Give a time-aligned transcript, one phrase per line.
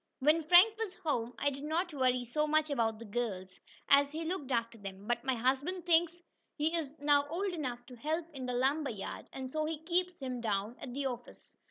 [0.17, 4.25] When Frank was home I did not worry so much about the girls, as he
[4.25, 5.05] looked after them.
[5.05, 6.19] But my husband thinks
[6.55, 10.19] he is now old enough to help in the lumber yard, and so he keeps
[10.19, 11.55] him down at the office.